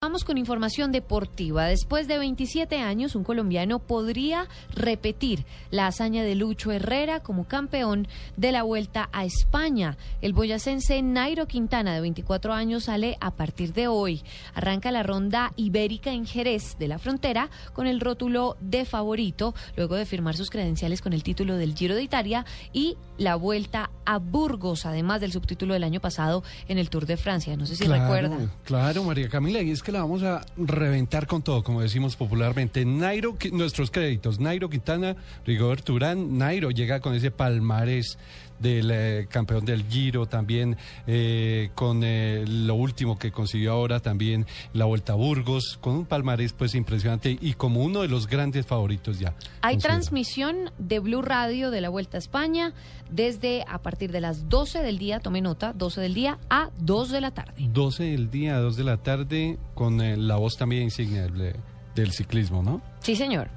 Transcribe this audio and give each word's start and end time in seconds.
Vamos 0.00 0.22
con 0.22 0.38
información 0.38 0.92
deportiva. 0.92 1.66
Después 1.66 2.06
de 2.06 2.18
27 2.18 2.78
años, 2.78 3.16
un 3.16 3.24
colombiano 3.24 3.80
podría 3.80 4.46
repetir 4.72 5.44
la 5.72 5.88
hazaña 5.88 6.22
de 6.22 6.36
Lucho 6.36 6.70
Herrera 6.70 7.18
como 7.18 7.48
campeón 7.48 8.06
de 8.36 8.52
la 8.52 8.62
Vuelta 8.62 9.08
a 9.12 9.24
España. 9.24 9.96
El 10.22 10.34
boyacense 10.34 11.02
Nairo 11.02 11.48
Quintana, 11.48 11.94
de 11.94 12.00
24 12.00 12.52
años, 12.52 12.84
sale 12.84 13.16
a 13.20 13.32
partir 13.32 13.72
de 13.72 13.88
hoy. 13.88 14.22
Arranca 14.54 14.92
la 14.92 15.02
ronda 15.02 15.52
ibérica 15.56 16.12
en 16.12 16.26
Jerez 16.26 16.78
de 16.78 16.86
la 16.86 17.00
Frontera 17.00 17.50
con 17.72 17.88
el 17.88 17.98
rótulo 17.98 18.56
de 18.60 18.84
favorito, 18.84 19.52
luego 19.74 19.96
de 19.96 20.06
firmar 20.06 20.36
sus 20.36 20.48
credenciales 20.48 21.02
con 21.02 21.12
el 21.12 21.24
título 21.24 21.56
del 21.56 21.74
Giro 21.74 21.96
de 21.96 22.04
Italia 22.04 22.46
y 22.72 22.96
la 23.18 23.34
Vuelta 23.34 23.90
a 24.04 24.18
Burgos, 24.18 24.86
además 24.86 25.20
del 25.20 25.32
subtítulo 25.32 25.74
del 25.74 25.82
año 25.82 26.00
pasado 26.00 26.44
en 26.68 26.78
el 26.78 26.88
Tour 26.88 27.04
de 27.04 27.16
Francia. 27.16 27.56
No 27.56 27.66
sé 27.66 27.74
si 27.74 27.84
recuerda. 27.84 28.38
Claro, 28.64 29.02
María 29.02 29.28
Camila, 29.28 29.60
y 29.60 29.72
es 29.72 29.82
que 29.82 29.87
la 29.92 30.00
vamos 30.00 30.22
a 30.22 30.44
reventar 30.56 31.26
con 31.26 31.42
todo, 31.42 31.62
como 31.62 31.80
decimos 31.80 32.16
popularmente. 32.16 32.84
Nairo, 32.84 33.36
nuestros 33.52 33.90
créditos, 33.90 34.40
Nairo 34.40 34.68
Quintana, 34.68 35.16
Rigoberto 35.46 35.94
Urán, 35.94 36.38
Nairo 36.38 36.70
llega 36.70 37.00
con 37.00 37.14
ese 37.14 37.30
palmarés 37.30 38.18
del 38.58 38.90
eh, 38.92 39.26
campeón 39.30 39.64
del 39.64 39.84
Giro, 39.88 40.26
también 40.26 40.76
eh, 41.06 41.70
con 41.74 42.02
eh, 42.02 42.44
lo 42.46 42.74
último 42.74 43.18
que 43.18 43.30
consiguió 43.30 43.72
ahora, 43.72 44.00
también 44.00 44.46
la 44.72 44.84
Vuelta 44.84 45.12
a 45.12 45.16
Burgos, 45.16 45.78
con 45.80 45.94
un 45.94 46.06
palmarés 46.06 46.52
pues 46.52 46.74
impresionante 46.74 47.38
y 47.40 47.54
como 47.54 47.82
uno 47.82 48.02
de 48.02 48.08
los 48.08 48.26
grandes 48.26 48.66
favoritos 48.66 49.18
ya. 49.18 49.34
Hay 49.62 49.76
considero. 49.76 49.94
transmisión 49.94 50.56
de 50.78 50.98
Blue 50.98 51.22
Radio 51.22 51.70
de 51.70 51.80
la 51.80 51.88
Vuelta 51.88 52.16
a 52.16 52.20
España 52.20 52.74
desde 53.10 53.64
a 53.68 53.78
partir 53.78 54.12
de 54.12 54.20
las 54.20 54.48
12 54.48 54.82
del 54.82 54.98
día, 54.98 55.20
tome 55.20 55.40
nota, 55.40 55.72
12 55.72 56.00
del 56.00 56.14
día 56.14 56.38
a 56.50 56.70
2 56.78 57.10
de 57.10 57.20
la 57.20 57.30
tarde. 57.30 57.52
12 57.58 58.04
del 58.04 58.30
día, 58.30 58.58
2 58.58 58.76
de 58.76 58.84
la 58.84 58.96
tarde, 58.98 59.58
con 59.78 60.00
eh, 60.00 60.16
la 60.16 60.34
voz 60.34 60.56
también 60.56 60.82
insignia 60.82 61.22
del, 61.22 61.54
del 61.94 62.10
ciclismo, 62.10 62.64
¿no? 62.64 62.82
Sí, 62.98 63.14
señor. 63.14 63.48